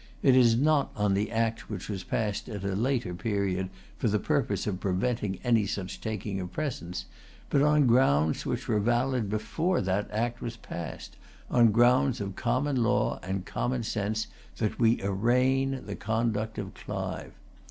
It 0.23 0.35
is 0.35 0.55
not 0.57 0.89
on 0.95 1.13
the 1.13 1.29
Act 1.31 1.69
which 1.69 1.87
was 1.87 2.03
passed 2.03 2.49
at 2.49 2.63
a 2.63 2.73
later 2.75 3.13
period 3.13 3.69
for 3.99 4.07
the 4.07 4.17
purpose 4.17 4.65
of 4.65 4.79
preventing 4.79 5.37
any 5.43 5.67
such 5.67 6.01
taking 6.01 6.39
of 6.39 6.51
presents, 6.51 7.05
but 7.51 7.61
on 7.61 7.85
grounds 7.85 8.43
which 8.43 8.67
were 8.67 8.79
valid 8.79 9.29
before 9.29 9.79
that 9.79 10.09
Act 10.09 10.41
was 10.41 10.57
passed, 10.57 11.17
on 11.51 11.71
grounds 11.71 12.19
of 12.19 12.35
common 12.35 12.77
law 12.77 13.19
and 13.21 13.45
common 13.45 13.83
sense, 13.83 14.25
that 14.57 14.79
we 14.79 14.99
arraign 15.03 15.85
the 15.85 15.95
conduct 15.95 16.57
of 16.57 16.73
Clive. 16.73 17.33